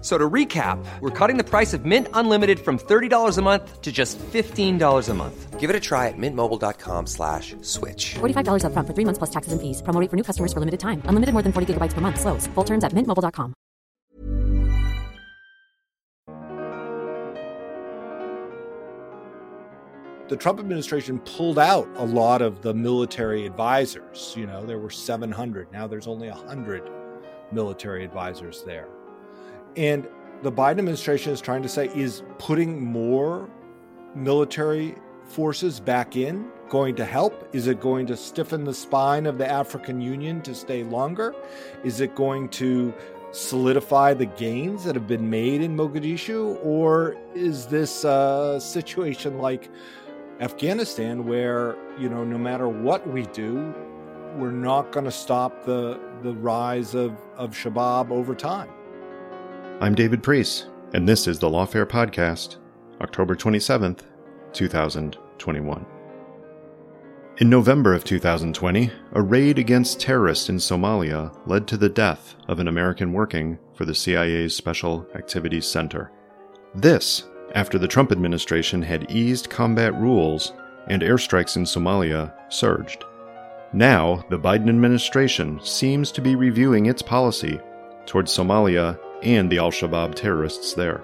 [0.00, 3.82] F- So to recap, we're cutting the price of Mint Unlimited from $30 a month
[3.82, 5.60] to just $15 a month.
[5.60, 8.14] Give it a try at mintmobile.com slash switch.
[8.14, 9.82] $45 upfront for three months plus taxes and fees.
[9.82, 11.02] Promo rate for new customers for limited time.
[11.04, 12.18] Unlimited more than 40 gigabytes per month.
[12.18, 12.46] Slows.
[12.54, 13.52] Full terms at mintmobile.com.
[20.28, 24.32] the Trump administration pulled out a lot of the military advisors.
[24.36, 25.72] You know, there were 700.
[25.72, 26.88] Now there's only 100
[27.50, 28.86] military advisors there.
[29.76, 30.06] And
[30.42, 33.48] the Biden administration is trying to say is putting more
[34.14, 37.48] military forces back in going to help?
[37.52, 41.34] Is it going to stiffen the spine of the African Union to stay longer?
[41.84, 42.94] Is it going to
[43.32, 46.64] solidify the gains that have been made in Mogadishu?
[46.64, 49.68] Or is this a situation like
[50.40, 53.74] Afghanistan where, you know, no matter what we do,
[54.36, 58.70] we're not going to stop the, the rise of, of Shabab over time?
[59.82, 62.56] I'm David Priess, and this is the Lawfare Podcast,
[63.00, 64.00] October 27th,
[64.52, 65.86] 2021.
[67.38, 72.58] In November of 2020, a raid against terrorists in Somalia led to the death of
[72.58, 76.12] an American working for the CIA's Special Activities Center.
[76.74, 80.52] This, after the Trump administration had eased combat rules
[80.88, 83.06] and airstrikes in Somalia surged.
[83.72, 87.58] Now, the Biden administration seems to be reviewing its policy
[88.04, 91.02] towards Somalia and the Al Shabaab terrorists there.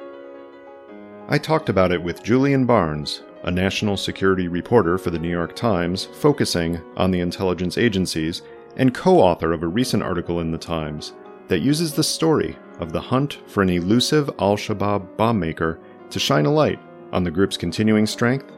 [1.29, 5.57] I talked about it with Julian Barnes, a national security reporter for the New York
[5.57, 8.43] Times focusing on the intelligence agencies
[8.77, 11.15] and co author of a recent article in the Times
[11.49, 16.19] that uses the story of the hunt for an elusive Al Shabaab bomb maker to
[16.19, 16.79] shine a light
[17.13, 18.51] on the group's continuing strength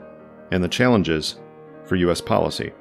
[0.51, 1.37] and the challenges
[1.85, 2.21] for U.S.
[2.21, 2.73] policy.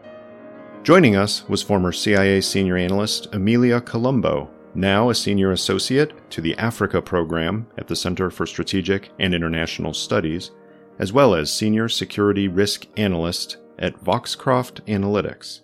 [0.83, 6.55] Joining us was former CIA senior analyst Emilia Columbo, now a senior associate to the
[6.57, 10.51] Africa program at the Center for Strategic and International Studies,
[10.99, 15.61] as well as senior security risk analyst at VoxCroft Analytics.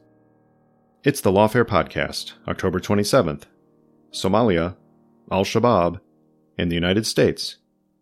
[1.04, 3.44] It's the Lawfare Podcast, October 27th
[4.12, 4.76] Somalia,
[5.32, 6.00] Al Shabaab,
[6.58, 7.58] and the United States,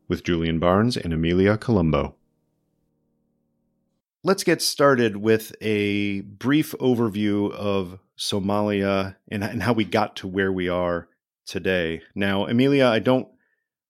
[0.08, 2.16] with Julian Barnes and Emilia Columbo.
[4.24, 10.28] Let's get started with a brief overview of Somalia and, and how we got to
[10.28, 11.10] where we are
[11.48, 12.02] today.
[12.14, 13.28] Now, Emilia, I don't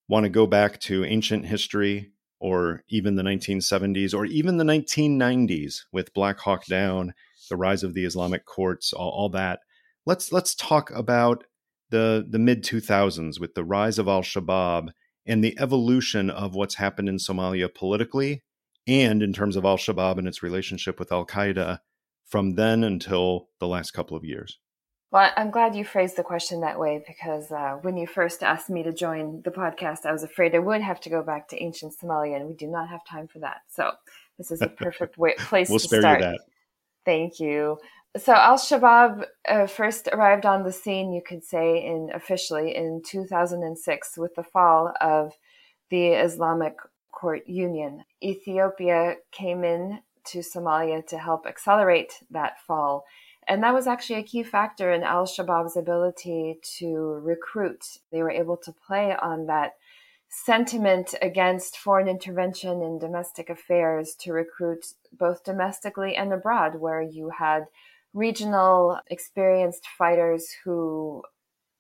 [0.08, 5.81] want to go back to ancient history or even the 1970s or even the 1990s
[5.91, 7.14] with Black Hawk Down,
[7.50, 9.59] the rise of the Islamic courts, all, all that.
[10.06, 11.44] Let's let's talk about
[11.90, 14.90] the the mid 2000s with the rise of Al Shabaab
[15.25, 18.44] and the evolution of what's happened in Somalia politically
[18.88, 21.80] and in terms of Al Shabaab and its relationship with Al Qaeda
[22.31, 24.58] from then until the last couple of years.
[25.12, 28.69] Well, I'm glad you phrased the question that way because uh, when you first asked
[28.69, 31.62] me to join the podcast, I was afraid I would have to go back to
[31.62, 33.58] ancient Somalia, and we do not have time for that.
[33.68, 33.91] So
[34.38, 36.20] this is a perfect way, place we'll to spare start.
[36.22, 36.40] you that.
[37.03, 37.78] Thank you.
[38.18, 43.02] So Al Shabaab uh, first arrived on the scene, you could say, in officially in
[43.06, 45.34] 2006 with the fall of
[45.90, 46.75] the Islamic
[47.12, 48.06] Court Union.
[48.24, 53.06] Ethiopia came in to Somalia to help accelerate that fall.
[53.48, 57.85] And that was actually a key factor in Al Shabaab's ability to recruit.
[58.12, 59.73] They were able to play on that
[60.29, 67.29] sentiment against foreign intervention in domestic affairs to recruit both domestically and abroad, where you
[67.38, 67.66] had
[68.14, 71.24] regional experienced fighters who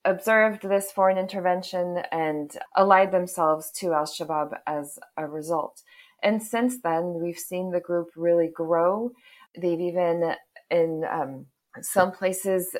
[0.03, 5.83] observed this foreign intervention and allied themselves to Al Shabaab as a result.
[6.23, 9.11] And since then, we've seen the group really grow.
[9.59, 10.35] They've even,
[10.69, 11.47] in um,
[11.81, 12.75] some places,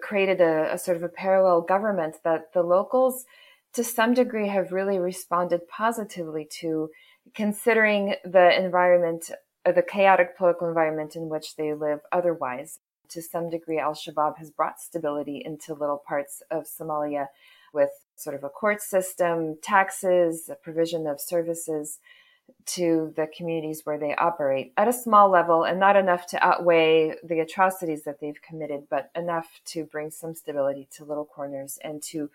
[0.00, 3.24] created a, a sort of a parallel government that the locals,
[3.74, 6.90] to some degree, have really responded positively to,
[7.34, 9.30] considering the environment,
[9.64, 12.78] uh, the chaotic political environment in which they live otherwise.
[13.08, 17.26] to some degree, Al Shabaab has brought stability into little parts of Somalia
[17.72, 22.00] with sort of a court system, taxes, a provision of services
[22.66, 27.14] to the communities where they operate at a small level and not enough to outweigh
[27.22, 32.02] the atrocities that they've committed, but enough to bring some stability to little corners and
[32.02, 32.28] to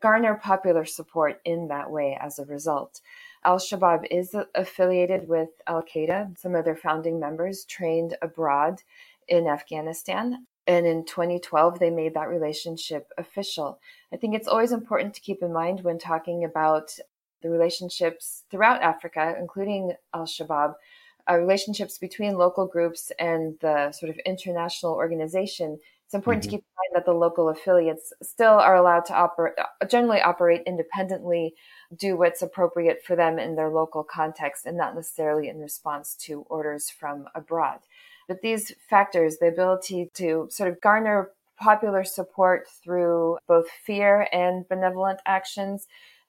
[0.00, 3.00] garner popular support in that way as a result.
[3.44, 6.38] Al Shabaab is affiliated with Al Qaeda.
[6.38, 8.82] Some of their founding members trained abroad
[9.28, 10.46] in Afghanistan.
[10.66, 13.80] And in 2012, they made that relationship official.
[14.12, 16.90] I think it's always important to keep in mind when talking about
[17.42, 20.74] the relationships throughout Africa, including Al Shabaab,
[21.30, 25.78] uh, relationships between local groups and the sort of international organization.
[26.06, 26.50] It's important mm-hmm.
[26.50, 29.54] to keep in mind that the local affiliates still are allowed to operate,
[29.88, 31.54] generally operate independently,
[31.94, 36.46] do what's appropriate for them in their local context, and not necessarily in response to
[36.48, 37.80] orders from abroad.
[38.26, 44.68] But these factors, the ability to sort of garner popular support through both fear and
[44.68, 45.88] benevolent actions,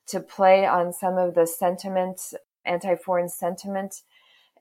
[0.09, 2.21] to play on some of the sentiment,
[2.65, 4.01] anti foreign sentiment,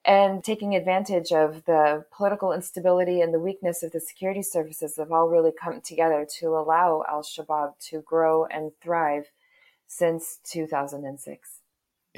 [0.05, 5.13] and taking advantage of the political instability and the weakness of the security services have
[5.13, 9.25] all really come together to allow Al Shabaab to grow and thrive
[9.87, 11.61] since 2006.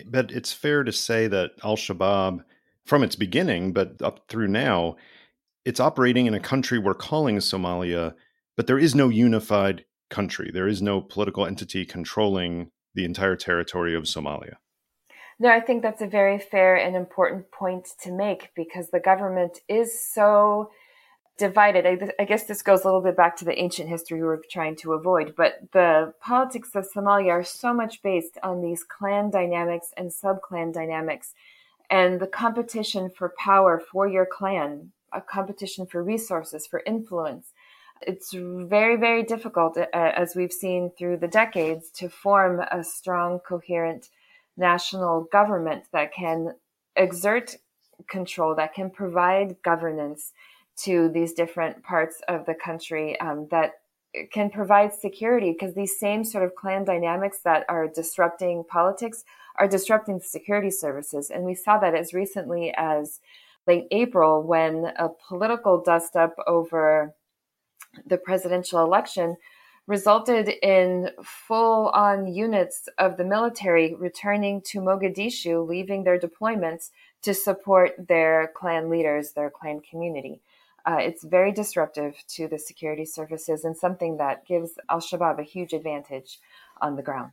[0.07, 2.45] But it's fair to say that Al Shabaab,
[2.85, 4.97] from its beginning, but up through now,
[5.65, 8.15] it's operating in a country we're calling Somalia,
[8.57, 10.51] but there is no unified country.
[10.53, 14.55] There is no political entity controlling the entire territory of Somalia.
[15.39, 19.61] No, I think that's a very fair and important point to make because the government
[19.69, 20.71] is so
[21.39, 21.87] divided.
[21.87, 24.77] I, I, guess this goes a little bit back to the ancient history we're trying
[24.77, 29.95] to avoid, but the politics of Somalia are so much based on these clan dynamics
[29.97, 31.33] and sub clan dynamics
[31.89, 37.50] and the competition for power for your clan, a competition for resources, for influence
[38.03, 43.41] it's very, very difficult, uh, as we've seen through the decades, to form a strong,
[43.41, 44.09] coherent
[44.57, 46.55] national government that can
[46.97, 47.57] exert
[48.09, 50.33] control, that can provide governance
[50.77, 53.73] to these different parts of the country, um, that
[54.33, 59.25] can provide security because these same sort of clan dynamics that are disrupting politics
[59.57, 61.31] are disrupting security services.
[61.31, 63.21] And we saw that as recently as
[63.67, 67.15] late April when a political dust up over
[68.07, 69.37] the presidential election
[69.87, 76.91] resulted in full on units of the military returning to Mogadishu, leaving their deployments
[77.23, 80.41] to support their clan leaders, their clan community.
[80.87, 85.43] Uh, it's very disruptive to the security services and something that gives Al Shabaab a
[85.43, 86.39] huge advantage
[86.81, 87.33] on the ground.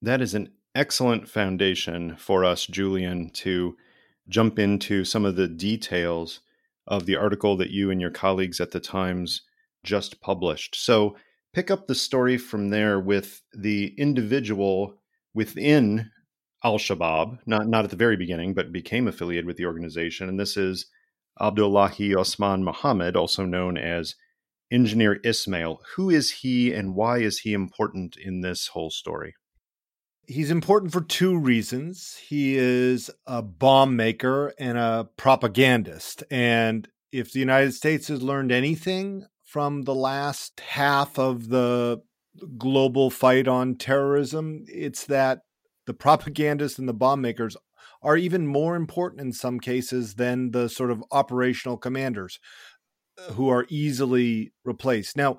[0.00, 3.76] That is an excellent foundation for us, Julian, to
[4.28, 6.40] jump into some of the details
[6.86, 9.42] of the article that you and your colleagues at the Times
[9.84, 10.74] just published.
[10.76, 11.16] So
[11.52, 14.94] pick up the story from there with the individual
[15.34, 16.10] within
[16.64, 20.28] Al Shabaab, not, not at the very beginning, but became affiliated with the organization.
[20.28, 20.86] And this is
[21.40, 24.14] Abdullahi Osman Muhammad, also known as
[24.70, 25.80] Engineer Ismail.
[25.96, 29.34] Who is he and why is he important in this whole story?
[30.26, 32.16] He's important for two reasons.
[32.16, 36.22] He is a bomb maker and a propagandist.
[36.30, 42.02] And if the United States has learned anything from the last half of the
[42.56, 45.40] global fight on terrorism, it's that
[45.86, 47.56] the propagandists and the bomb makers
[48.02, 52.38] are even more important in some cases than the sort of operational commanders
[53.18, 55.16] uh, who are easily replaced.
[55.16, 55.38] Now,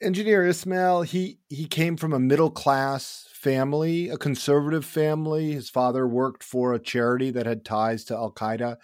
[0.00, 5.52] engineer Ismail, he he came from a middle class family, a conservative family.
[5.52, 8.76] His father worked for a charity that had ties to Al Qaeda.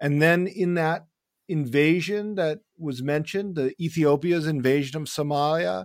[0.00, 1.06] And then in that
[1.48, 5.84] invasion that was mentioned, the Ethiopia's invasion of Somalia,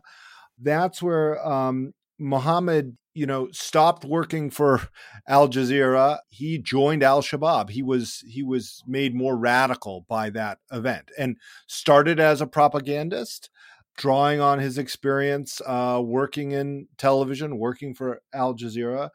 [0.59, 4.89] that's where um, Muhammad, you know, stopped working for
[5.27, 6.17] Al Jazeera.
[6.29, 7.69] He joined Al Shabaab.
[7.69, 13.51] He was he was made more radical by that event and started as a propagandist,
[13.97, 19.09] drawing on his experience uh, working in television, working for Al Jazeera,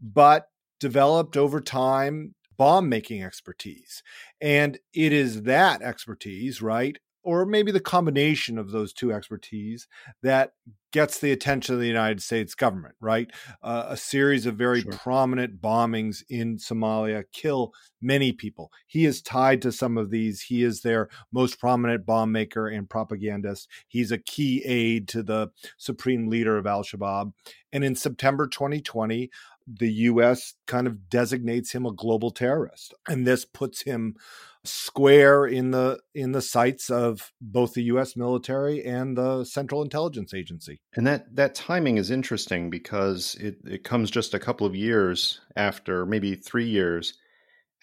[0.00, 0.46] but
[0.78, 4.02] developed over time bomb making expertise.
[4.40, 6.98] And it is that expertise, right?
[7.22, 9.86] Or maybe the combination of those two expertise
[10.22, 10.52] that
[10.92, 13.30] gets the attention of the United States government, right?
[13.62, 14.92] Uh, a series of very sure.
[14.92, 18.72] prominent bombings in Somalia kill many people.
[18.86, 20.42] He is tied to some of these.
[20.42, 23.68] He is their most prominent bomb maker and propagandist.
[23.86, 27.32] He's a key aide to the supreme leader of Al Shabaab.
[27.72, 29.30] And in September 2020,
[29.66, 32.94] the US kind of designates him a global terrorist.
[33.08, 34.16] And this puts him
[34.64, 40.34] square in the in the sights of both the US military and the Central Intelligence
[40.34, 40.79] Agency.
[40.96, 45.40] And that that timing is interesting because it, it comes just a couple of years
[45.56, 47.14] after, maybe three years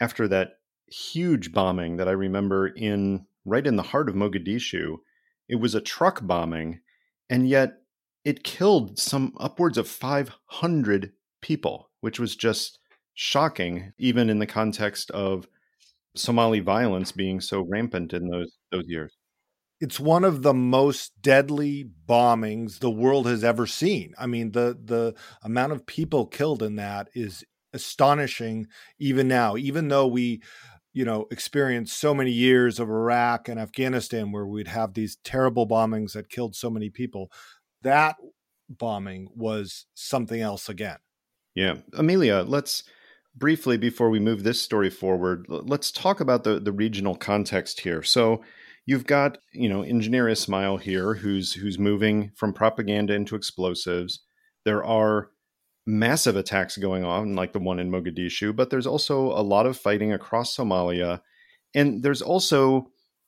[0.01, 4.97] after that huge bombing that I remember in right in the heart of Mogadishu.
[5.49, 6.81] It was a truck bombing,
[7.29, 7.81] and yet
[8.25, 12.79] it killed some upwards of 500 people, which was just
[13.13, 15.47] shocking, even in the context of
[16.15, 19.16] Somali violence being so rampant in those those years.
[19.79, 24.13] It's one of the most deadly bombings the world has ever seen.
[24.17, 27.43] I mean, the the amount of people killed in that is
[27.73, 28.67] astonishing
[28.99, 30.41] even now, even though we
[30.93, 35.67] you know experienced so many years of Iraq and Afghanistan where we'd have these terrible
[35.67, 37.31] bombings that killed so many people.
[37.83, 38.15] That
[38.69, 40.97] bombing was something else again.
[41.55, 41.75] Yeah.
[41.93, 42.83] Emilia, let's
[43.35, 48.01] briefly before we move this story forward, let's talk about the the regional context here.
[48.01, 48.41] So
[48.87, 54.21] you've got you know engineer Ismail here, who's who's moving from propaganda into explosives.
[54.65, 55.29] There are
[55.85, 59.77] massive attacks going on, like the one in Mogadishu, but there's also a lot of
[59.77, 61.21] fighting across Somalia,
[61.75, 62.87] and there's also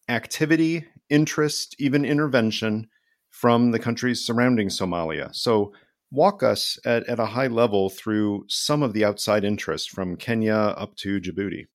[0.10, 2.88] activity, interest, even intervention
[3.30, 5.34] from the countries surrounding Somalia.
[5.36, 5.72] So
[6.12, 10.56] walk us at, at a high level through some of the outside interest from Kenya
[10.56, 11.68] up to Djibouti.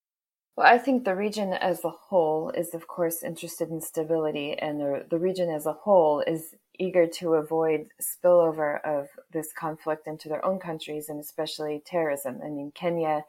[0.57, 4.81] Well, I think the region as a whole is, of course, interested in stability, and
[4.81, 10.29] the, the region as a whole is eager to avoid spillover of this conflict into
[10.29, 12.41] their own countries, and especially terrorism.
[12.45, 13.25] I mean, Kenya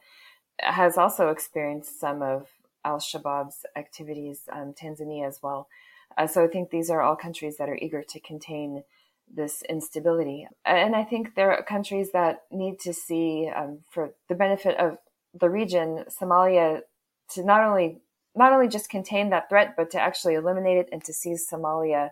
[0.60, 2.46] has also experienced some of
[2.84, 5.68] Al Shabaab's activities, um, Tanzania as well.
[6.16, 8.84] Uh, so I think these are all countries that are eager to contain
[9.32, 10.46] this instability.
[10.64, 14.98] And I think there are countries that need to see, um, for the benefit of
[15.34, 16.82] the region, Somalia
[17.30, 17.98] to not only
[18.34, 22.10] not only just contain that threat, but to actually eliminate it and to see Somalia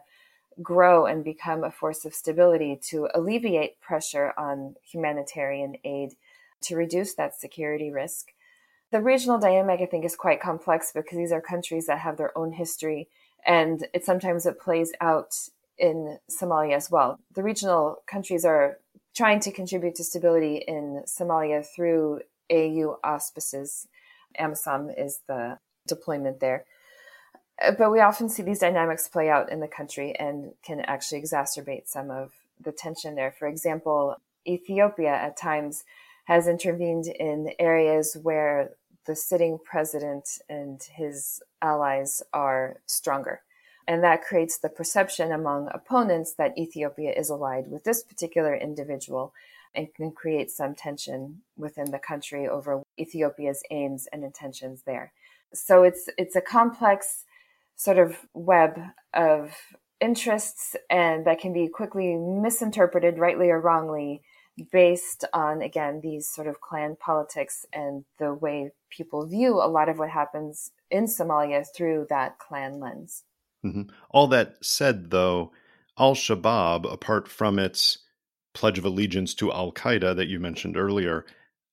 [0.63, 6.15] grow and become a force of stability to alleviate pressure on humanitarian aid
[6.63, 8.33] to reduce that security risk.
[8.91, 12.37] The regional dynamic, I think, is quite complex because these are countries that have their
[12.39, 13.09] own history,
[13.45, 15.35] and it sometimes it plays out
[15.77, 17.19] in Somalia as well.
[17.35, 18.79] The regional countries are
[19.15, 23.89] trying to contribute to stability in Somalia through AU auspices.
[24.39, 26.65] AMISOM is the deployment there.
[27.63, 31.21] Uh, but we often see these dynamics play out in the country and can actually
[31.21, 33.31] exacerbate some of the tension there.
[33.31, 35.85] For example, Ethiopia at times
[36.25, 38.71] has intervened in areas where
[39.07, 43.43] the sitting president and his allies are stronger.
[43.87, 49.35] And that creates the perception among opponents that Ethiopia is allied with this particular individual
[49.75, 55.13] and can create some tension within the country over Ethiopia's aims and intentions there.
[55.53, 57.25] So it's it's a complex
[57.77, 58.79] sort of web
[59.13, 59.55] of
[60.01, 64.23] interests and that can be quickly misinterpreted rightly or wrongly
[64.71, 69.89] based on again these sort of clan politics and the way people view a lot
[69.89, 73.25] of what happens in Somalia through that clan lens.
[73.65, 73.83] Mm-hmm.
[74.11, 75.53] All that said, though,
[75.99, 77.99] Al Shabaab, apart from its
[78.55, 81.27] pledge of allegiance to Al Qaeda that you mentioned earlier,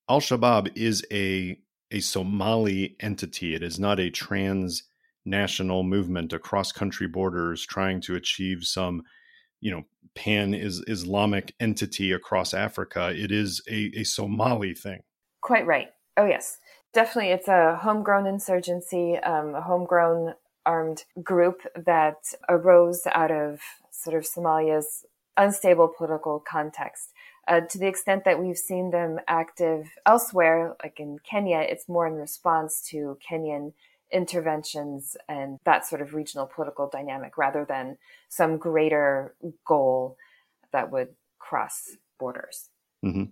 [0.09, 1.57] Al Shabaab is a
[1.91, 3.53] a Somali entity.
[3.53, 9.03] It is not a transnational movement across country borders trying to achieve some,
[9.59, 9.83] you know,
[10.15, 13.13] pan is Islamic entity across Africa.
[13.15, 15.01] It is a, a Somali thing.
[15.41, 15.89] Quite right.
[16.17, 16.59] Oh yes,
[16.93, 17.31] definitely.
[17.31, 20.35] It's a homegrown insurgency, um, a homegrown
[20.65, 23.59] armed group that arose out of
[23.91, 25.05] sort of Somalia's
[25.37, 27.13] unstable political context.
[27.47, 32.07] Uh, to the extent that we've seen them active elsewhere, like in Kenya, it's more
[32.07, 33.73] in response to Kenyan
[34.11, 37.97] interventions and that sort of regional political dynamic rather than
[38.29, 39.35] some greater
[39.65, 40.17] goal
[40.71, 41.09] that would
[41.39, 42.69] cross borders.
[43.03, 43.23] Mm-hmm.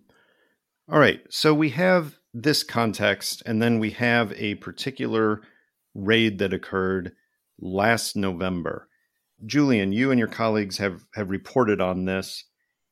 [0.91, 1.21] All right.
[1.29, 5.41] So we have this context, and then we have a particular
[5.93, 7.13] raid that occurred
[7.59, 8.88] last November.
[9.45, 12.45] Julian, you and your colleagues have, have reported on this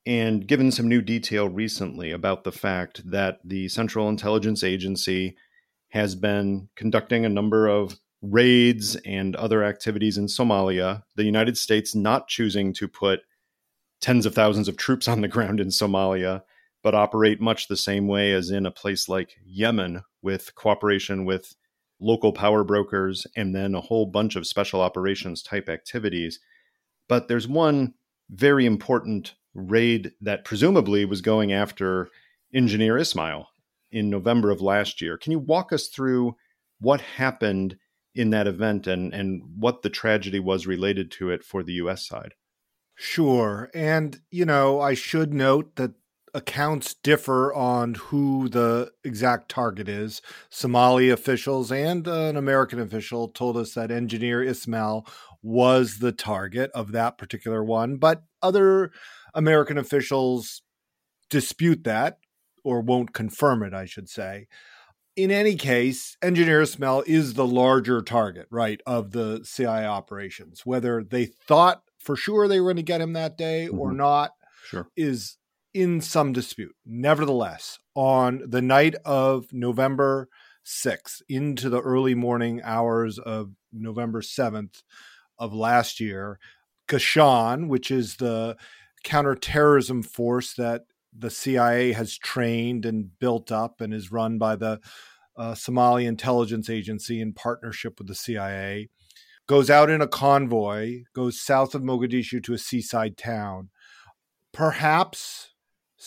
[0.06, 5.36] and given some new detail recently about the fact that the Central Intelligence Agency
[5.90, 11.94] has been conducting a number of raids and other activities in Somalia, the United States
[11.94, 13.20] not choosing to put
[14.00, 16.42] tens of thousands of troops on the ground in Somalia,
[16.84, 21.56] but operate much the same way as in a place like Yemen with cooperation with
[22.00, 26.40] local power brokers, and then a whole bunch of special operations type activities.
[27.08, 27.94] But there's one
[28.30, 32.10] very important raid that presumably was going after
[32.54, 33.48] engineer Ismail
[33.92, 35.18] in November of last year.
[35.18, 36.36] Can you walk us through
[36.80, 37.78] what happened
[38.18, 42.06] in that event and, and what the tragedy was related to it for the US
[42.06, 42.34] side.
[42.96, 43.70] Sure.
[43.76, 45.92] And, you know, I should note that
[46.34, 50.22] accounts differ on who the exact target is.
[50.50, 55.08] Somali officials and an American official told us that engineer Ismail
[55.42, 58.92] was the target of that particular one, but other
[59.34, 60.62] American officials
[61.30, 62.20] dispute that
[62.64, 64.48] or won't confirm it, I should say.
[65.16, 70.62] In any case, Engineer Ismail is the larger target, right, of the CIA operations.
[70.66, 73.80] Whether they thought for sure they were going to get him that day mm-hmm.
[73.80, 74.32] or not
[74.66, 74.90] sure.
[74.96, 75.38] is
[75.78, 76.76] in some dispute.
[76.88, 80.28] Nevertheless, on the night of November
[80.66, 84.82] 6th into the early morning hours of November 7th
[85.38, 86.40] of last year,
[86.90, 88.58] Gashan, which is the
[89.04, 94.80] counterterrorism force that the CIA has trained and built up and is run by the
[95.38, 98.90] uh, Somali intelligence agency in partnership with the CIA,
[99.48, 103.70] goes out in a convoy, goes south of Mogadishu to a seaside town.
[104.52, 105.52] Perhaps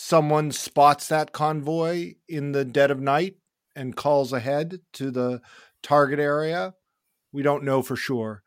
[0.03, 3.37] someone spots that convoy in the dead of night
[3.77, 5.43] and calls ahead to the
[5.83, 6.75] target area.
[7.33, 8.43] We don't know for sure.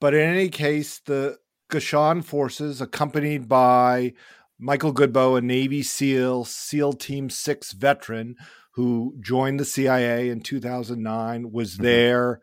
[0.00, 1.38] But in any case, the
[1.70, 4.12] Gashan forces, accompanied by
[4.56, 8.36] Michael Goodboe, a Navy SEAL, SEAL Team 6 veteran
[8.74, 11.82] who joined the CIA in 2009, was mm-hmm.
[11.82, 12.40] there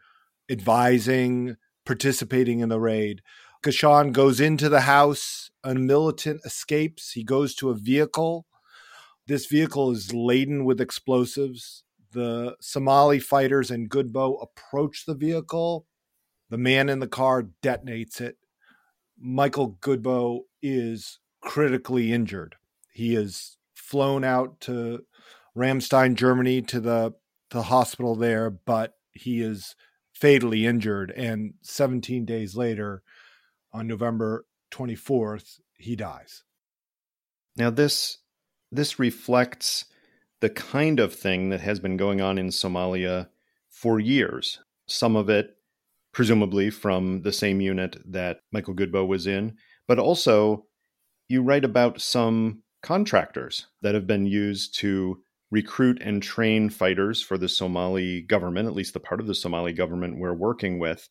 [0.49, 3.21] advising, participating in the raid.
[3.63, 5.48] Gashan goes into the house.
[5.63, 7.11] A militant escapes.
[7.11, 8.45] He goes to a vehicle.
[9.27, 11.83] This vehicle is laden with explosives.
[12.11, 15.85] The Somali fighters and Goodboe approach the vehicle.
[16.49, 18.37] The man in the car detonates it.
[19.19, 22.55] Michael Goodboe is critically injured.
[22.91, 25.03] He is flown out to
[25.55, 27.13] Ramstein, Germany, to the
[27.51, 29.75] the hospital there, but he is
[30.13, 31.11] fatally injured.
[31.11, 33.01] And 17 days later,
[33.73, 36.43] on November 24th, he dies.
[37.55, 38.17] Now this
[38.71, 39.85] this reflects
[40.41, 43.29] the kind of thing that has been going on in Somalia
[43.69, 44.59] for years.
[44.87, 45.55] Some of it
[46.13, 49.55] presumably from the same unit that Michael Goodboe was in,
[49.87, 50.65] but also
[51.27, 57.37] you write about some contractors that have been used to recruit and train fighters for
[57.37, 61.09] the Somali government, at least the part of the Somali government we're working with.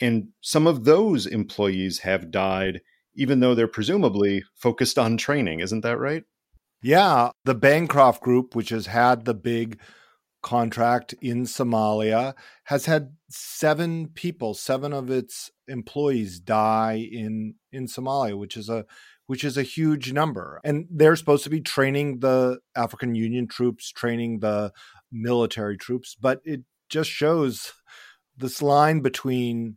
[0.00, 2.80] And some of those employees have died,
[3.14, 5.60] even though they're presumably focused on training.
[5.60, 6.24] Isn't that right?
[6.82, 7.30] Yeah.
[7.44, 9.80] The Bancroft Group, which has had the big
[10.42, 18.38] contract in Somalia, has had seven people, seven of its employees die in in Somalia,
[18.38, 18.86] which is a
[19.26, 20.60] which is a huge number.
[20.64, 24.72] And they're supposed to be training the African Union troops, training the
[25.12, 27.72] military troops, but it just shows
[28.36, 29.76] this line between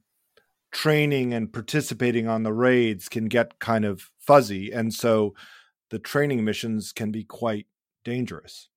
[0.73, 4.71] training and participating on the raids can get kind of fuzzy.
[4.71, 5.33] And so
[5.89, 7.67] the training missions can be quite
[8.03, 8.67] dangerous.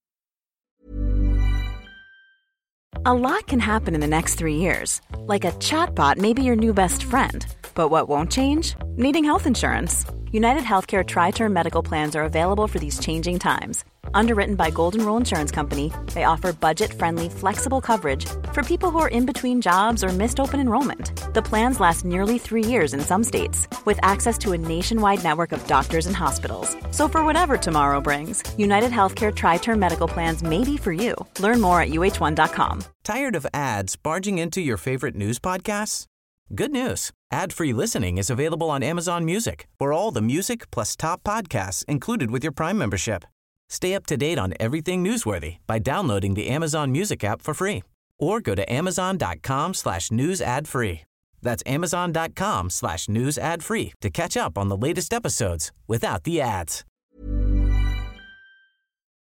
[3.05, 5.01] A lot can happen in the next three years.
[5.19, 7.45] Like a chatbot may be your new best friend.
[7.75, 8.75] But what won't change?
[8.97, 10.05] Needing health insurance.
[10.33, 15.05] United Healthcare Tri Term Medical Plans are available for these changing times Underwritten by Golden
[15.05, 20.05] Rule Insurance Company, they offer budget-friendly, flexible coverage for people who are in between jobs
[20.05, 21.11] or missed open enrollment.
[21.35, 25.53] The plans last nearly three years in some states, with access to a nationwide network
[25.53, 26.77] of doctors and hospitals.
[26.91, 31.15] So for whatever tomorrow brings, United Healthcare Tri-Term Medical Plans may be for you.
[31.41, 32.85] Learn more at uh1.com.
[33.05, 36.07] Tired of ads barging into your favorite news podcasts?
[36.55, 37.11] Good news.
[37.33, 42.31] Ad-free listening is available on Amazon Music for all the music plus top podcasts included
[42.31, 43.25] with your Prime membership.
[43.69, 47.83] Stay up to date on everything newsworthy by downloading the Amazon Music app for free
[48.19, 51.03] or go to amazon.com slash news ad free.
[51.43, 56.41] That's amazon.com slash news ad free to catch up on the latest episodes without the
[56.41, 56.85] ads.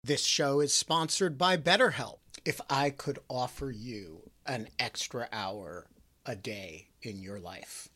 [0.02, 2.18] This show is sponsored by BetterHelp.
[2.44, 5.86] If I could offer you an extra hour
[6.26, 7.88] a day in your life,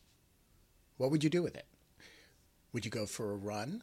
[0.96, 1.66] what would you do with it?
[2.72, 3.82] Would you go for a run?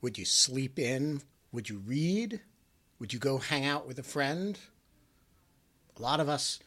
[0.00, 1.22] Would you sleep in
[1.52, 2.40] would you read?
[2.98, 4.58] Would you go hang out with a friend?
[5.96, 6.60] A lot of us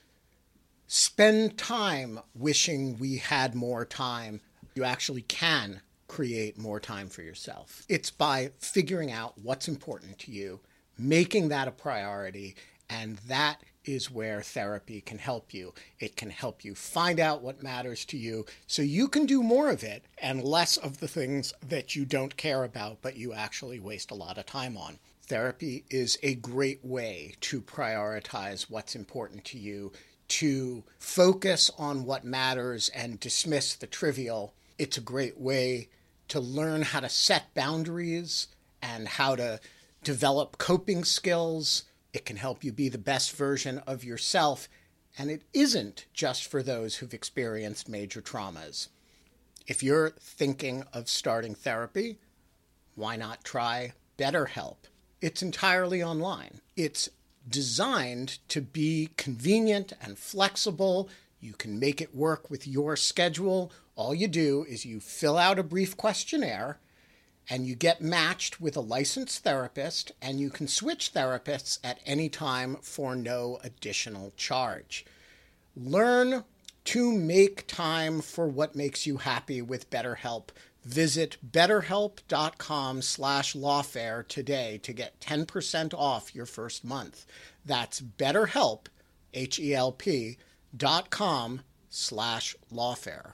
[0.88, 4.42] spend time wishing we had more time.
[4.76, 7.84] You actually can create more time for yourself.
[7.90, 10.60] It's by figuring out what's important to you,
[10.98, 12.56] making that a priority,
[12.90, 15.74] and that is where therapy can help you.
[16.00, 19.70] It can help you find out what matters to you so you can do more
[19.70, 23.80] of it and less of the things that you don't care about but you actually
[23.80, 25.00] waste a lot of time on.
[25.26, 29.92] Therapy is a great way to prioritize what's important to you,
[30.28, 34.54] to focus on what matters and dismiss the trivial.
[34.78, 35.90] It's a great way
[36.28, 38.48] to learn how to set boundaries
[38.82, 39.60] and how to
[40.04, 41.84] develop coping skills.
[42.14, 44.70] It can help you be the best version of yourself.
[45.18, 48.88] And it isn't just for those who've experienced major traumas.
[49.68, 52.20] If you're thinking of starting therapy,
[52.96, 54.78] why not try BetterHelp?
[55.22, 56.62] It's entirely online.
[56.76, 57.10] It's
[57.50, 61.10] designed to be convenient and flexible.
[61.40, 63.72] You can make it work with your schedule.
[63.96, 66.80] All you do is you fill out a brief questionnaire
[67.50, 72.30] and you get matched with a licensed therapist, and you can switch therapists at any
[72.30, 75.06] time for no additional charge.
[75.76, 76.44] Learn
[76.86, 80.50] to make time for what makes you happy with BetterHelp.
[80.84, 87.26] Visit betterhelp.com slash lawfare today to get 10% off your first month.
[87.66, 88.88] That's betterhelp,
[89.34, 90.38] H-E-L-P,
[90.76, 93.34] dot com slash lawfare.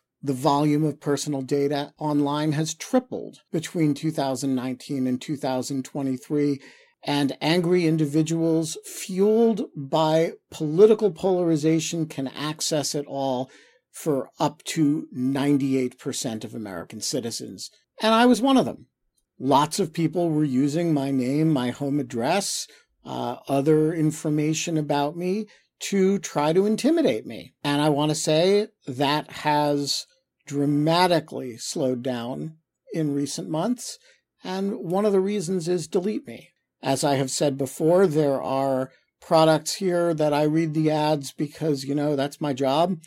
[0.23, 6.61] The volume of personal data online has tripled between 2019 and 2023,
[7.03, 13.49] and angry individuals fueled by political polarization can access it all
[13.91, 17.71] for up to 98% of American citizens.
[17.99, 18.85] And I was one of them.
[19.39, 22.67] Lots of people were using my name, my home address,
[23.03, 25.47] uh, other information about me
[25.79, 27.53] to try to intimidate me.
[27.63, 30.05] And I want to say that has
[30.45, 32.57] dramatically slowed down
[32.93, 33.97] in recent months.
[34.43, 36.49] And one of the reasons is Delete Me.
[36.81, 41.83] As I have said before, there are products here that I read the ads because,
[41.83, 42.97] you know, that's my job.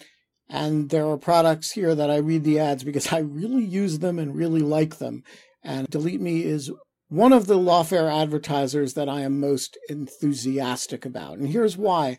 [0.48, 4.18] And there are products here that I read the ads because I really use them
[4.18, 5.24] and really like them.
[5.62, 6.70] And Delete Me is
[7.08, 11.38] one of the lawfare advertisers that I am most enthusiastic about.
[11.38, 12.18] And here's why.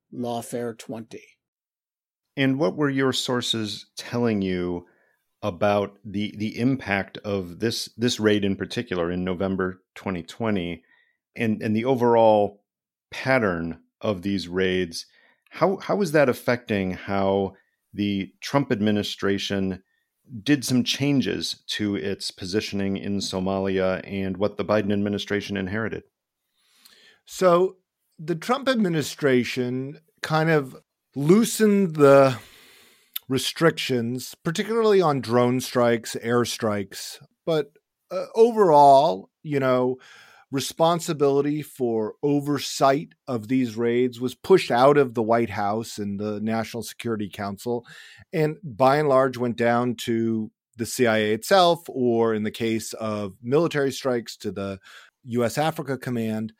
[0.13, 1.19] Lawfare 20.
[2.37, 4.85] And what were your sources telling you
[5.43, 10.83] about the the impact of this this raid in particular in November 2020
[11.35, 12.63] and and the overall
[13.09, 15.05] pattern of these raids?
[15.49, 17.53] How how is that affecting how
[17.93, 19.83] the Trump administration
[20.43, 26.03] did some changes to its positioning in Somalia and what the Biden administration inherited?
[27.25, 27.77] So
[28.23, 30.77] the Trump administration kind of
[31.15, 32.37] loosened the
[33.27, 37.17] restrictions, particularly on drone strikes, airstrikes.
[37.45, 37.71] But
[38.11, 39.97] uh, overall, you know,
[40.51, 46.39] responsibility for oversight of these raids was pushed out of the White House and the
[46.41, 47.85] National Security Council,
[48.31, 53.33] and by and large went down to the CIA itself, or in the case of
[53.41, 54.79] military strikes, to the
[55.25, 55.57] U.S.
[55.57, 56.53] Africa Command.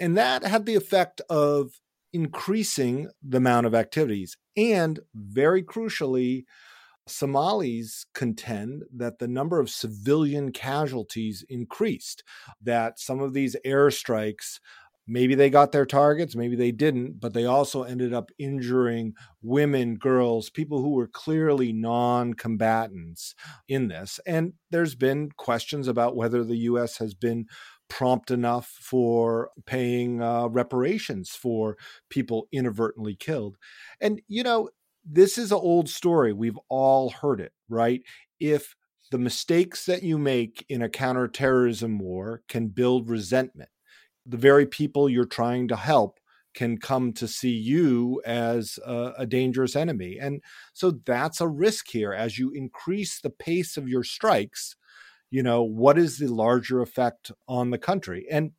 [0.00, 1.80] And that had the effect of
[2.12, 4.36] increasing the amount of activities.
[4.56, 6.44] And very crucially,
[7.06, 12.24] Somalis contend that the number of civilian casualties increased,
[12.62, 14.58] that some of these airstrikes
[15.10, 19.96] maybe they got their targets, maybe they didn't, but they also ended up injuring women,
[19.96, 23.34] girls, people who were clearly non combatants
[23.68, 24.20] in this.
[24.24, 26.98] And there's been questions about whether the U.S.
[26.98, 27.46] has been
[27.90, 31.76] prompt enough for paying uh, reparations for
[32.08, 33.58] people inadvertently killed.
[34.00, 34.70] And, you know,
[35.04, 36.32] this is an old story.
[36.32, 38.02] We've all heard it, right?
[38.38, 38.74] If
[39.10, 43.70] the mistakes that you make in a counterterrorism war can build resentment,
[44.24, 46.20] the very people you're trying to help
[46.54, 50.18] can come to see you as a, a, dangerous enemy.
[50.20, 52.12] And so that's a risk here.
[52.12, 54.74] As you increase the pace of your strikes,
[55.30, 58.26] you know, what is the larger effect on the country?
[58.30, 58.52] And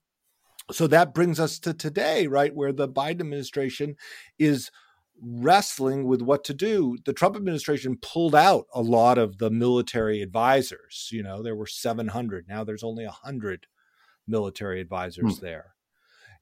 [0.71, 3.95] so that brings us to today, right, where the Biden administration
[4.39, 4.71] is
[5.21, 6.97] wrestling with what to do.
[7.05, 11.09] The Trump administration pulled out a lot of the military advisors.
[11.11, 12.47] You know, there were 700.
[12.47, 13.67] Now there's only 100
[14.27, 15.45] military advisors hmm.
[15.45, 15.75] there.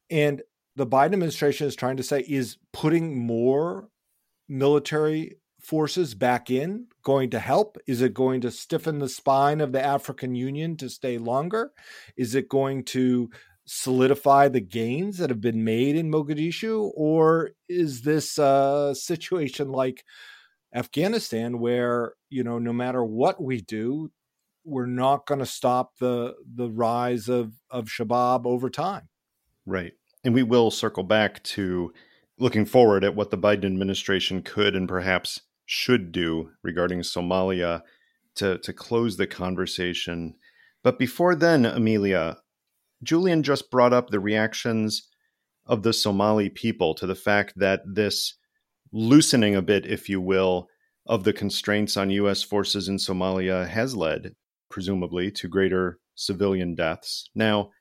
[0.10, 0.42] And
[0.76, 3.90] the Biden administration is trying to say is putting more
[4.48, 7.78] military forces back in going to help?
[7.88, 11.72] Is it going to stiffen the spine of the African Union to stay longer?
[12.18, 13.30] Is it going to
[13.66, 16.92] solidify the gains that have been made in Mogadishu?
[16.96, 20.04] Or is this a situation like
[20.74, 24.12] Afghanistan where, you know, no matter what we do,
[24.64, 29.10] we're not going to stop the the rise of of Shabab over time.
[29.66, 29.94] Right.
[30.24, 31.94] And we will circle back to
[32.38, 37.82] looking forward at what the Biden administration could and perhaps should do regarding Somalia
[38.36, 40.36] to to close the conversation.
[40.84, 42.38] But before then, Emilia,
[43.04, 45.08] Julian just brought up the reactions
[45.66, 48.36] of the Somali people to the fact that this
[48.92, 50.68] loosening a bit, if you will,
[51.06, 52.42] of the constraints on U.S.
[52.42, 54.32] forces in Somalia has led
[54.70, 57.30] presumably, to greater civilian deaths.
[57.36, 57.72] Now,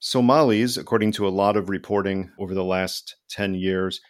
[0.00, 4.00] Somalis, according to a lot of reporting over the last 10 years,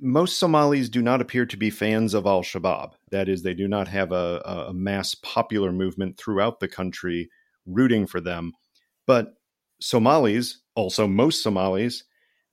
[0.00, 2.92] most Somalis do not appear to be fans of al Shabaab.
[3.10, 7.28] That is, they do not have a, a, mass popular movement throughout the country
[7.66, 8.52] rooting for them.
[9.06, 9.34] But
[9.80, 12.04] Somalis, also most Somalis,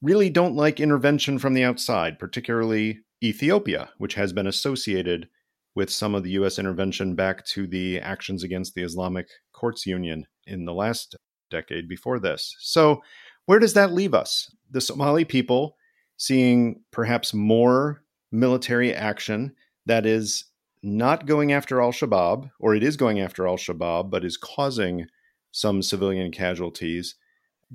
[0.02, 5.28] really don't like intervention from the outside, particularly Ethiopia, which has been associated
[5.76, 6.60] with some of the U.S.
[6.60, 11.16] intervention back to the actions against the Islamic Courts Union in the last
[11.50, 12.56] decade before this.
[12.60, 13.02] So,
[13.46, 14.52] where does that leave us?
[14.72, 15.76] The Somali people
[16.18, 20.46] seeing perhaps more military action that is
[20.84, 25.08] not going after al Shabaab, or it is going after al Shabaab, but is causing
[25.52, 27.16] some civilian casualties.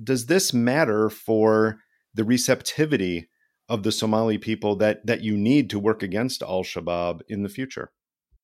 [0.01, 1.79] Does this matter for
[2.13, 3.29] the receptivity
[3.69, 7.49] of the Somali people that that you need to work against Al Shabaab in the
[7.49, 7.91] future?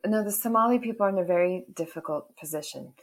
[0.06, 2.94] No, the Somali people are in a very difficult position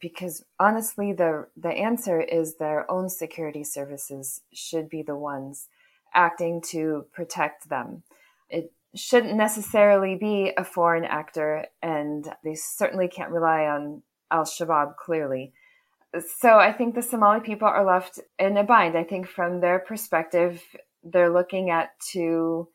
[0.00, 5.68] because honestly, the the answer is their own security services should be the ones
[6.14, 8.02] acting to protect them.
[8.48, 14.96] It shouldn't necessarily be a foreign actor, and they certainly can't rely on Al Shabaab
[14.96, 15.52] clearly
[16.20, 18.96] so I think the Somali people are left in a bind.
[18.96, 20.62] I think from their perspective,
[21.02, 22.68] they're looking at two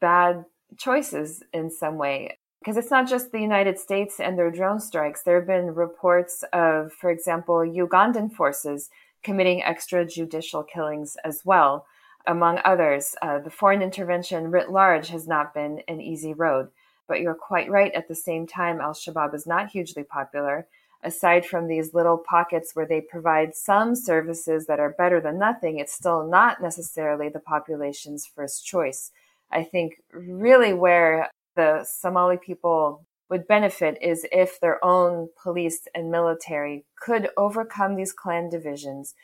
[0.00, 0.44] bad
[0.76, 2.38] choices in some way.
[2.60, 5.22] Because it's not just the United States and their drone strikes.
[5.22, 8.90] There have been reports of, for example, Ugandan forces
[9.22, 11.86] committing extrajudicial killings as well,
[12.26, 13.14] among others.
[13.22, 16.68] Uh, the foreign intervention writ large has not been an easy road.
[17.06, 17.92] But you're quite right.
[17.94, 20.66] At the same time, Al Shabaab is not hugely popular
[21.02, 25.78] aside from these little pockets where they provide some services that are better than nothing,
[25.78, 29.10] it's still not necessarily the population's first choice.
[29.50, 36.10] I think really where the Somali people would benefit is if their own police and
[36.10, 39.14] military could overcome these clan divisions,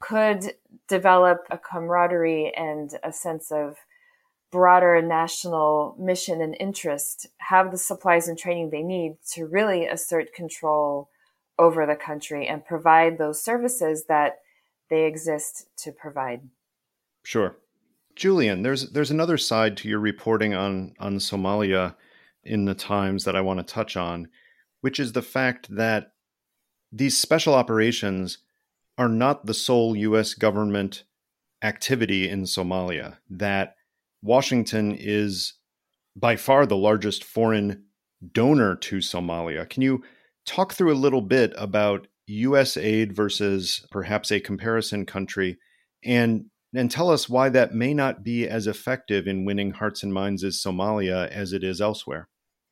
[0.00, 0.54] could
[0.88, 3.76] develop a camaraderie and a sense of
[4.50, 10.32] broader national mission and interest, have the supplies and training they need to really assert
[10.32, 11.08] control
[11.58, 14.38] over the country and provide those services that
[14.90, 16.40] they exist to provide.
[17.24, 17.56] Sure.
[18.14, 21.96] Julian, there's there's another side to your reporting on on Somalia
[22.44, 24.28] in the Times that I want to touch on,
[24.82, 26.12] which is the fact that
[26.92, 28.38] these special operations
[28.96, 31.04] are not the sole US government
[31.62, 33.74] activity in Somalia, that
[34.22, 35.54] Washington is
[36.16, 37.84] by far the largest foreign
[38.32, 39.68] donor to Somalia.
[39.68, 40.02] Can you
[40.46, 45.58] talk through a little bit about US aid versus perhaps a comparison country
[46.04, 50.12] and and tell us why that may not be as effective in winning hearts and
[50.12, 52.28] minds as Somalia as it is elsewhere.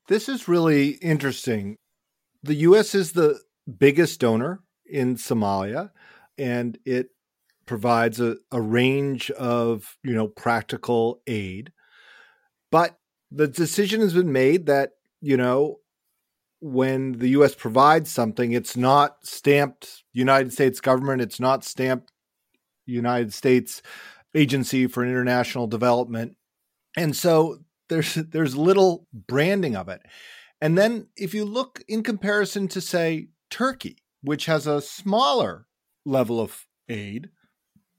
[0.08, 1.76] This is really interesting.
[2.42, 3.40] The US is the
[3.78, 5.90] biggest donor in Somalia
[6.38, 7.10] and it
[7.66, 11.72] provides a, a range of, you know, practical aid.
[12.70, 12.98] But
[13.30, 15.78] the decision has been made that, you know,
[16.60, 22.12] when the US provides something, it's not stamped United States government, it's not stamped
[22.86, 23.82] United States
[24.34, 26.36] Agency for International Development.
[26.96, 30.02] And so there's there's little branding of it.
[30.60, 35.66] And then if you look in comparison to say Turkey, which has a smaller
[36.04, 37.30] level of aid,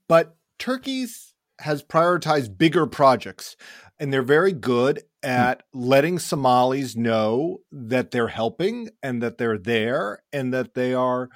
[0.08, 3.56] but Turkey's has prioritized bigger projects
[4.00, 5.30] and they're very good hmm.
[5.30, 11.28] at letting Somalis know that they're helping and that they're there and that they are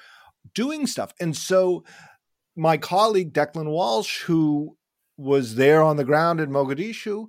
[0.55, 1.13] doing stuff.
[1.21, 1.85] And so
[2.57, 4.77] my colleague Declan Walsh who
[5.17, 7.27] was there on the ground in Mogadishu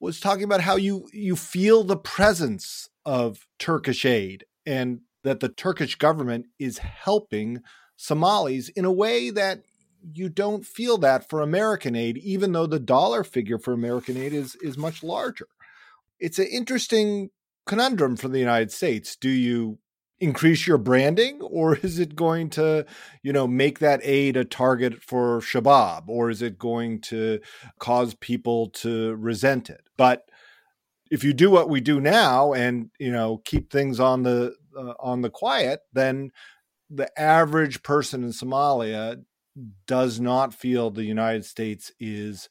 [0.00, 5.48] was talking about how you you feel the presence of Turkish aid and that the
[5.48, 7.60] Turkish government is helping
[8.00, 9.62] Somalis in a way that
[10.14, 14.32] you don't feel that for American aid, even though the dollar figure for American aid
[14.32, 15.48] is is much larger.
[16.18, 17.28] It's an interesting
[17.66, 19.16] conundrum for the United States.
[19.16, 19.78] Do you
[20.18, 22.86] increase your branding or is it going to
[23.22, 27.38] you know make that aid a target for shabab or is it going to
[27.78, 30.28] cause people to resent it but
[31.10, 34.92] if you do what we do now and you know keep things on the uh,
[35.00, 36.30] on the quiet then
[36.90, 39.22] the average person in Somalia
[39.86, 42.48] does not feel the United States is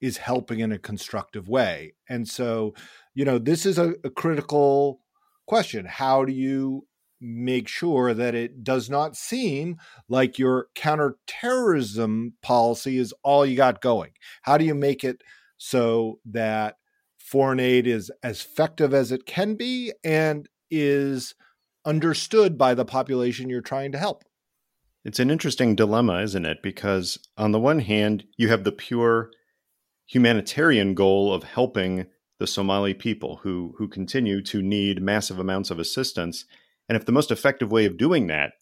[0.00, 1.94] is helping in a constructive way.
[2.08, 2.74] And so,
[3.14, 5.00] you know, this is a, a critical
[5.46, 5.86] question.
[5.86, 6.86] How do you
[7.20, 13.80] make sure that it does not seem like your counterterrorism policy is all you got
[13.80, 14.10] going?
[14.42, 15.22] How do you make it
[15.56, 16.76] so that
[17.18, 21.34] foreign aid is as effective as it can be and is
[21.84, 24.24] understood by the population you're trying to help?
[25.04, 26.62] It's an interesting dilemma, isn't it?
[26.62, 29.30] Because on the one hand, you have the pure
[30.06, 32.06] humanitarian goal of helping
[32.38, 36.44] the Somali people who who continue to need massive amounts of assistance.
[36.88, 38.52] And if the most effective way of doing that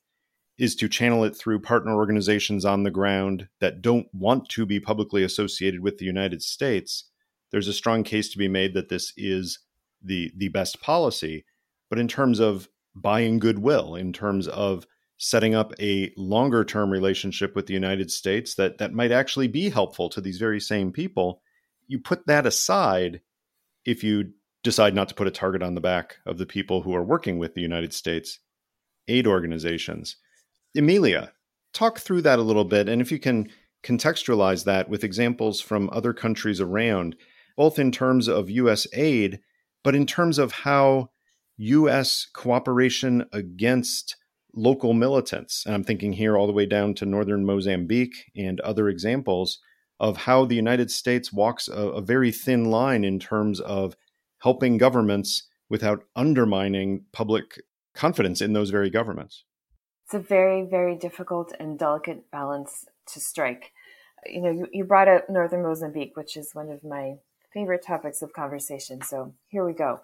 [0.58, 4.78] is to channel it through partner organizations on the ground that don't want to be
[4.78, 7.08] publicly associated with the United States,
[7.50, 9.60] there's a strong case to be made that this is
[10.02, 11.44] the the best policy.
[11.88, 14.86] But in terms of buying goodwill, in terms of
[15.18, 19.70] setting up a longer term relationship with the United States that that might actually be
[19.70, 21.42] helpful to these very same people,
[21.86, 23.20] you put that aside
[23.84, 26.94] if you decide not to put a target on the back of the people who
[26.94, 28.40] are working with the United States
[29.08, 30.16] aid organizations.
[30.74, 31.32] Emilia,
[31.72, 33.48] talk through that a little bit and if you can
[33.82, 37.16] contextualize that with examples from other countries around,
[37.56, 39.40] both in terms of US aid,
[39.82, 41.10] but in terms of how
[41.56, 44.16] US cooperation against
[44.54, 45.64] local militants.
[45.64, 49.58] And I'm thinking here all the way down to northern Mozambique and other examples
[49.98, 53.96] of how the United States walks a, a very thin line in terms of
[54.42, 57.62] helping governments without undermining public
[57.94, 59.44] confidence in those very governments.
[60.04, 63.72] It's a very, very difficult and delicate balance to strike.
[64.26, 67.14] You know, you, you brought up northern Mozambique, which is one of my
[67.52, 69.02] favorite topics of conversation.
[69.02, 70.00] So here we go.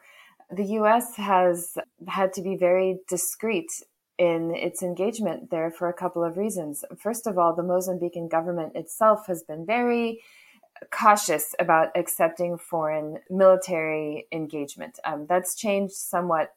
[0.50, 3.70] The US has had to be very discreet
[4.18, 6.84] in its engagement there for a couple of reasons.
[6.96, 10.20] First of all, the Mozambican government itself has been very
[10.90, 14.98] cautious about accepting foreign military engagement.
[15.04, 16.54] Um, that's changed somewhat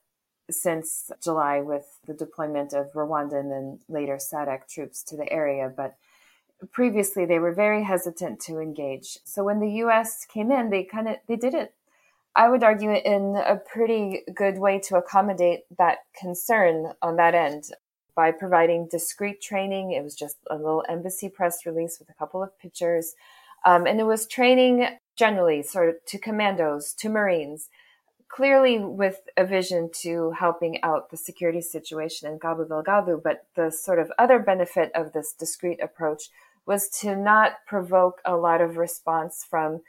[0.49, 5.95] since July with the deployment of Rwandan and later SADC troops to the area, but
[6.72, 9.18] previously they were very hesitant to engage.
[9.24, 11.74] So when the US came in, they kind of they did it
[12.36, 17.65] I would argue in a pretty good way to accommodate that concern on that end
[18.15, 19.91] by providing discreet training.
[19.91, 23.15] It was just a little embassy press release with a couple of pictures.
[23.65, 27.69] Um, and it was training generally sort of to commandos, to Marines,
[28.29, 33.19] clearly with a vision to helping out the security situation in Cabo Delgado.
[33.21, 36.29] But the sort of other benefit of this discreet approach
[36.65, 39.82] was to not provoke a lot of response from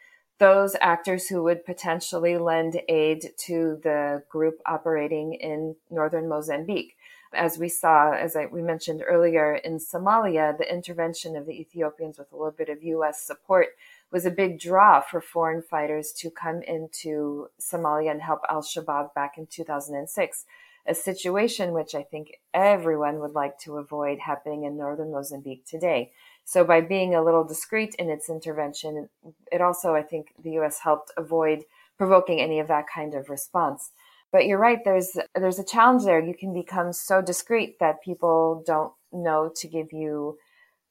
[0.42, 6.96] those actors who would potentially lend aid to the group operating in northern Mozambique.
[7.32, 12.18] As we saw, as I, we mentioned earlier, in Somalia, the intervention of the Ethiopians
[12.18, 13.22] with a little bit of U.S.
[13.22, 13.68] support
[14.10, 19.14] was a big draw for foreign fighters to come into Somalia and help al Shabaab
[19.14, 20.44] back in 2006
[20.86, 26.12] a situation which I think everyone would like to avoid happening in northern Mozambique today.
[26.44, 29.08] So by being a little discreet in its intervention,
[29.50, 30.80] it also, I think, the U.S.
[30.80, 31.64] helped avoid
[31.96, 33.90] provoking any of that kind of response.
[34.32, 34.78] But you're right.
[34.84, 36.20] There's there's a challenge there.
[36.20, 40.38] You can become so discreet that people don't know to give you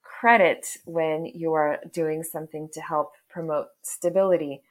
[0.03, 4.61] credit when you are doing something to help promote stability,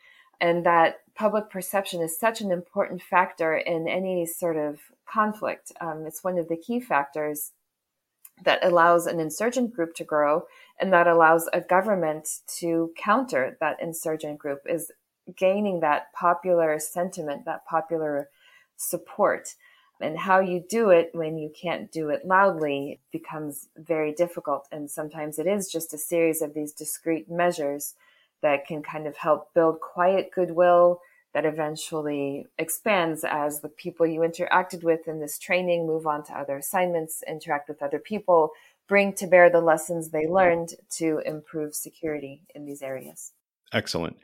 [0.41, 5.73] and that public perception is such an important factor in any sort of conflict.
[5.81, 7.53] Um, it's one of the key factors
[8.45, 10.45] that allows an insurgent group to grow
[10.81, 12.29] and that allows a government
[12.59, 14.91] to counter that insurgent group is
[15.37, 18.29] gaining that popular sentiment, that popular
[18.77, 19.55] support.
[20.01, 24.67] And how you do it when you can't do it loudly becomes very difficult.
[24.73, 27.95] And sometimes it is just a series of these discrete measures
[28.43, 31.01] that can kind of help build quiet goodwill
[31.33, 36.33] that eventually expands as the people you interacted with in this training move on to
[36.33, 38.51] other assignments, interact with other people,
[38.91, 43.33] bring to bear the lessons they learned to improve security in these areas.
[43.73, 44.19] Excellent.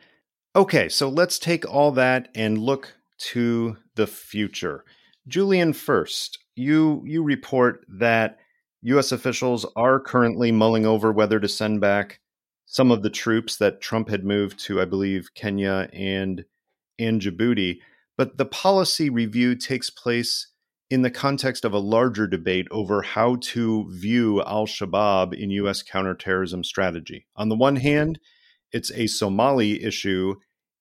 [0.56, 4.84] Okay, so let's take all that and look to the future.
[5.28, 8.38] Julian, first, you you report that
[8.82, 12.18] US officials are currently mulling over whether to send back
[12.66, 16.44] some of the troops that Trump had moved to, I believe, Kenya and
[16.98, 17.78] and Djibouti.
[18.16, 20.48] But the policy review takes place
[20.88, 25.82] in the context of a larger debate over how to view al Shabaab in U.S.
[25.82, 27.26] counterterrorism strategy.
[27.36, 28.20] On the one hand,
[28.72, 30.36] it's a Somali issue,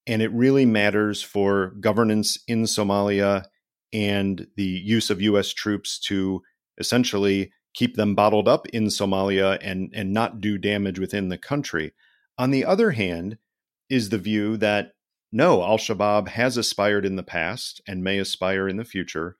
[0.06, 3.46] and it really matters for governance in Somalia
[3.92, 5.54] and the use of U.S.
[5.54, 6.42] troops to
[6.78, 11.94] essentially keep them bottled up in Somalia and, and not do damage within the country.
[12.38, 13.38] On the other hand,
[13.90, 14.92] is the view that
[15.32, 19.36] no, Al Shabaab has aspired in the past and may aspire in the future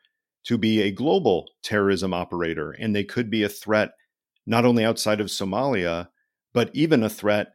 [0.46, 3.92] to be a global terrorism operator, and they could be a threat
[4.46, 6.10] not only outside of Somalia,
[6.54, 7.54] but even a threat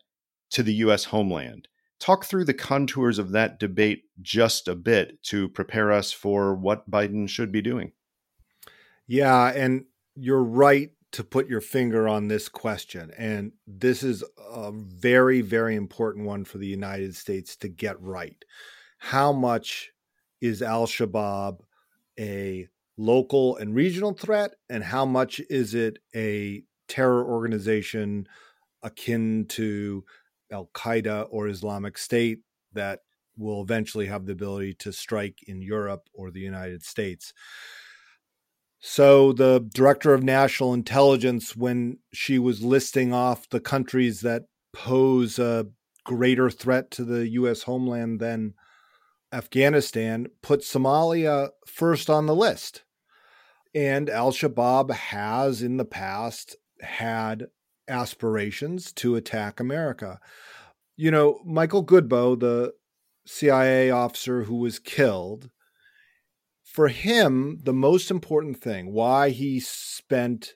[0.50, 1.04] to the U.S.
[1.04, 1.68] homeland.
[2.00, 6.90] Talk through the contours of that debate just a bit to prepare us for what
[6.90, 7.92] Biden should be doing.
[9.06, 9.84] Yeah, and
[10.16, 13.12] you're right to put your finger on this question.
[13.16, 18.36] And this is a very, very important one for the United States to get right.
[18.98, 19.90] How much
[20.40, 21.60] is Al Shabaab
[22.18, 22.68] a
[23.00, 24.52] local and regional threat?
[24.68, 28.28] And how much is it a terror organization
[28.82, 30.04] akin to
[30.52, 32.40] Al Qaeda or Islamic State
[32.74, 33.00] that
[33.38, 37.32] will eventually have the ability to strike in Europe or the United States?
[38.82, 45.38] So, the director of national intelligence, when she was listing off the countries that pose
[45.38, 45.66] a
[46.04, 47.62] greater threat to the U.S.
[47.62, 48.54] homeland than
[49.32, 52.84] Afghanistan, put Somalia first on the list.
[53.74, 57.46] And Al Shabaab has in the past had
[57.88, 60.18] aspirations to attack America.
[60.96, 62.72] You know, Michael Goodboe, the
[63.26, 65.50] CIA officer who was killed,
[66.64, 70.54] for him, the most important thing, why he spent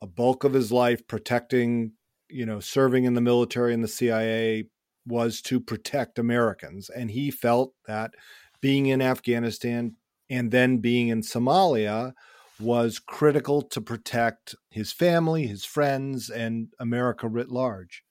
[0.00, 1.92] a bulk of his life protecting,
[2.28, 4.64] you know, serving in the military and the CIA
[5.06, 6.90] was to protect Americans.
[6.90, 8.12] And he felt that
[8.60, 9.96] being in Afghanistan
[10.28, 12.14] and then being in Somalia
[12.60, 18.02] was critical to protect his family, his friends, and America writ large.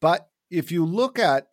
[0.00, 1.48] But if you look at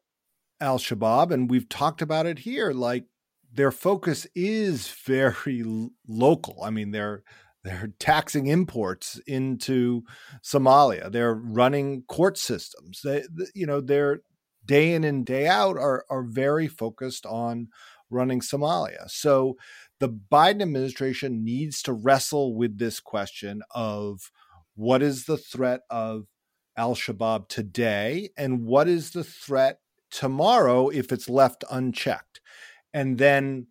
[0.59, 3.05] Al Shabaab, and we've talked about it here, like
[3.51, 5.64] their focus is very
[6.07, 6.59] local.
[6.64, 7.24] I mean, they're
[7.64, 10.01] they're taxing imports into
[10.43, 11.12] Somalia.
[11.12, 13.01] They're running court systems.
[13.03, 14.22] They, you know, they're
[14.66, 17.68] day in and day out are are very focused on
[18.09, 19.09] running Somalia.
[19.09, 19.57] So
[20.02, 24.32] the Biden administration needs to wrestle with this question of
[24.74, 26.26] what is the threat of
[26.76, 29.78] Al Shabaab today and what is the threat
[30.10, 32.41] tomorrow if it's left unchecked.
[32.91, 33.68] And then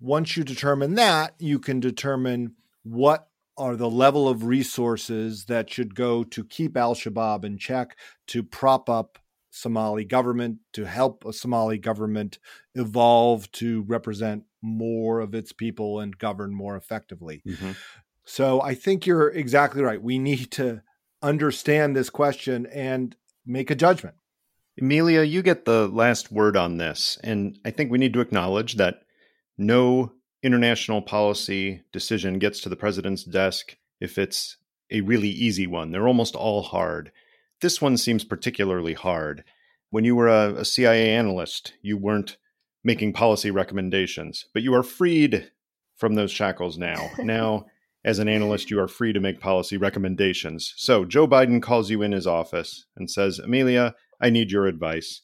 [0.00, 2.54] once you determine that, you can determine
[2.84, 3.26] what
[3.58, 8.44] are the level of resources that should go to keep Al Shabaab in check, to
[8.44, 9.18] prop up
[9.50, 12.38] Somali government, to help a Somali government
[12.76, 17.42] evolve to represent more of its people and govern more effectively.
[17.46, 17.72] Mm-hmm.
[18.24, 20.00] So I think you're exactly right.
[20.00, 20.82] We need to
[21.20, 24.16] understand this question and make a judgment.
[24.78, 27.18] Emilia, you get the last word on this.
[27.22, 29.02] And I think we need to acknowledge that
[29.58, 34.56] no international policy decision gets to the president's desk if it's
[34.90, 35.90] a really easy one.
[35.90, 37.12] They're almost all hard.
[37.60, 39.44] This one seems particularly hard.
[39.90, 42.36] When you were a, a CIA analyst, you weren't
[42.84, 45.50] making policy recommendations, but you are freed
[45.96, 47.10] from those shackles now.
[47.18, 47.66] now,
[48.04, 50.74] as an analyst, you are free to make policy recommendations.
[50.76, 55.22] So, Joe Biden calls you in his office and says, Emilia, I need your advice.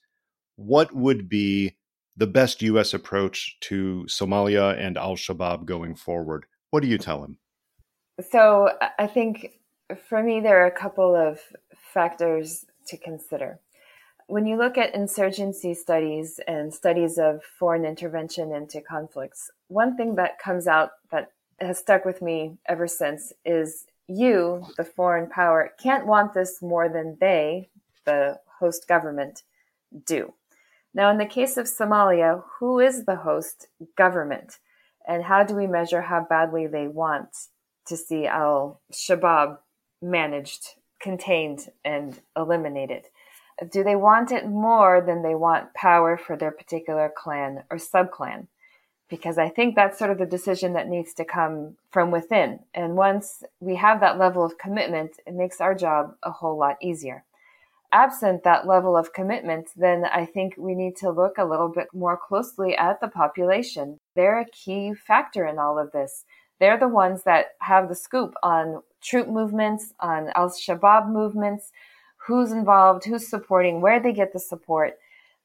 [0.57, 1.77] What would be
[2.17, 2.95] the best U.S.
[2.95, 6.47] approach to Somalia and Al Shabaab going forward?
[6.71, 7.39] What do you tell him?
[8.31, 9.59] So, I think
[10.09, 11.41] for me, there are a couple of
[11.93, 13.61] factors to consider.
[14.29, 20.17] When you look at insurgency studies and studies of foreign intervention into conflicts, one thing
[20.17, 25.73] that comes out that has stuck with me ever since is you, the foreign power,
[25.83, 27.71] can't want this more than they,
[28.05, 29.45] the host government,
[30.05, 30.35] do.
[30.93, 34.59] Now, in the case of Somalia, who is the host government?
[35.07, 37.31] And how do we measure how badly they want
[37.87, 39.57] to see al Shabaab
[40.03, 43.07] managed, contained, and eliminated?
[43.71, 48.47] Do they want it more than they want power for their particular clan or subclan?
[49.09, 52.61] Because I think that's sort of the decision that needs to come from within.
[52.75, 56.77] And once we have that level of commitment, it makes our job a whole lot
[56.83, 57.25] easier.
[57.91, 61.89] Absent that level of commitment, then I think we need to look a little bit
[61.95, 63.99] more closely at the population.
[64.15, 66.25] They're a key factor in all of this.
[66.61, 71.73] They're the ones that have the scoop on troop movements, on Al Shabaab movements,
[72.29, 74.99] who's involved, who's supporting, where they get the support.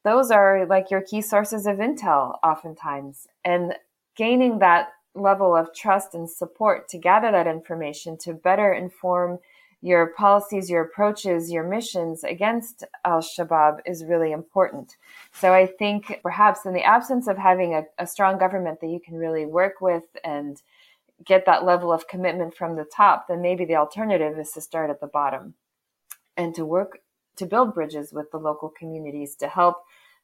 [0.04, 3.26] Those are like your key sources of intel, oftentimes.
[3.42, 3.74] And
[4.16, 9.38] gaining that level of trust and support to gather that information to better inform
[9.80, 14.98] your policies, your approaches, your missions against Al Shabaab is really important.
[15.32, 19.00] So I think perhaps in the absence of having a, a, strong government that you
[19.00, 20.60] can really work with and
[21.24, 24.90] get that level of commitment from the top, then maybe the alternative is to start
[24.90, 25.54] at the bottom
[26.36, 27.00] and to work
[27.36, 29.76] to build bridges with the local communities to help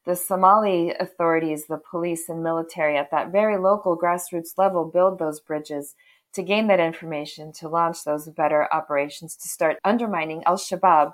[0.05, 5.39] the Somali authorities, the police and military at that very local grassroots level build those
[5.39, 5.95] bridges
[6.33, 11.13] to gain that information, to launch those better operations, to start undermining Al Shabaab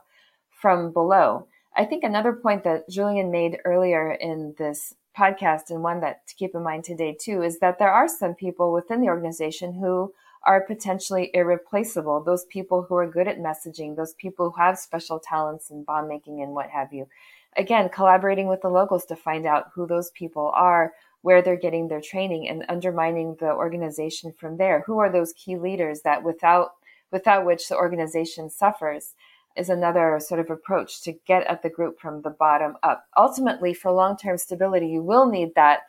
[0.50, 1.48] from below.
[1.76, 6.36] I think another point that Julian made earlier in this podcast, and one that to
[6.36, 10.14] keep in mind today too, is that there are some people within the organization who
[10.44, 12.24] are potentially irreplaceable.
[12.24, 16.08] Those people who are good at messaging, those people who have special talents in bomb
[16.08, 17.08] making and what have you.
[17.56, 21.88] Again, collaborating with the locals to find out who those people are, where they're getting
[21.88, 24.84] their training and undermining the organization from there.
[24.86, 26.72] Who are those key leaders that without
[27.12, 29.14] without which the organization suffers
[29.56, 33.06] is another sort of approach to get at the group from the bottom up.
[33.18, 35.82] Ultimately, for long-term stability, you will need that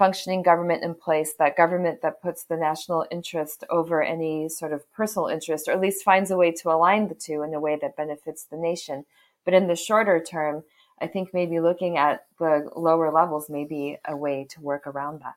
[0.00, 4.90] functioning government in place, that government that puts the national interest over any sort of
[4.94, 7.78] personal interest, or at least finds a way to align the two in a way
[7.78, 9.04] that benefits the nation.
[9.44, 10.64] But in the shorter term,
[11.02, 15.20] I think maybe looking at the lower levels may be a way to work around
[15.20, 15.34] that.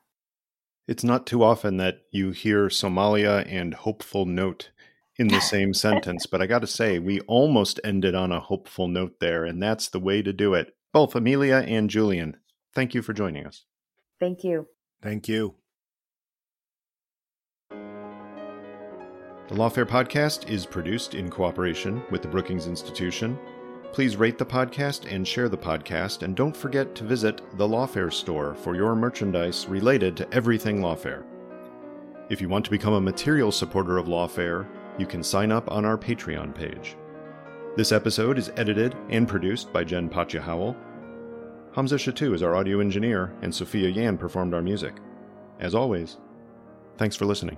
[0.88, 4.70] It's not too often that you hear Somalia and hopeful note
[5.18, 8.88] in the same sentence, but I got to say, we almost ended on a hopeful
[8.88, 10.74] note there, and that's the way to do it.
[10.90, 12.38] Both Emilia and Julian,
[12.74, 13.66] thank you for joining us.
[14.24, 14.66] Thank you.
[15.02, 15.54] Thank you.
[17.70, 23.38] The Lawfare podcast is produced in cooperation with the Brookings Institution.
[23.92, 28.10] Please rate the podcast and share the podcast, and don't forget to visit the Lawfare
[28.10, 31.24] store for your merchandise related to everything Lawfare.
[32.30, 34.66] If you want to become a material supporter of Lawfare,
[34.96, 36.96] you can sign up on our Patreon page.
[37.76, 40.74] This episode is edited and produced by Jen Patja Howell
[41.74, 44.94] Hamza Shatu is our audio engineer, and Sophia Yan performed our music.
[45.58, 46.18] As always,
[46.98, 47.56] thanks for listening.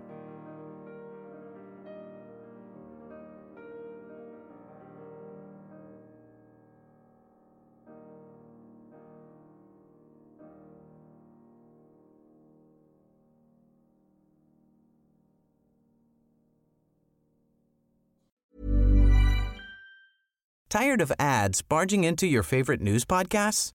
[20.71, 23.76] Tired of ads barging into your favorite news podcasts?